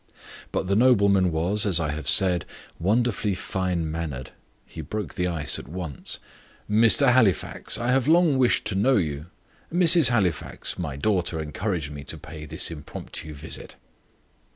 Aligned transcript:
But 0.51 0.65
the 0.65 0.75
nobleman 0.75 1.31
was, 1.31 1.63
as 1.63 1.79
I 1.79 1.91
have 1.91 2.07
said, 2.07 2.47
wonderfully 2.79 3.35
fine 3.35 3.91
mannered. 3.91 4.31
He 4.65 4.81
broke 4.81 5.13
the 5.13 5.27
ice 5.27 5.59
at 5.59 5.67
once. 5.67 6.17
"Mr. 6.67 7.13
Halifax, 7.13 7.77
I 7.77 7.91
have 7.91 8.07
long 8.07 8.39
wished 8.39 8.65
to 8.65 8.73
know 8.75 8.97
you. 8.97 9.27
Mrs. 9.71 10.09
Halifax, 10.09 10.79
my 10.79 10.95
daughter 10.95 11.39
encouraged 11.39 11.91
me 11.91 12.03
to 12.05 12.17
pay 12.17 12.45
this 12.47 12.71
impromptu 12.71 13.35
visit." 13.35 13.75